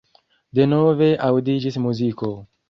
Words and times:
Denove 0.59 1.09
aŭdiĝis 1.27 1.79
muziko. 1.85 2.33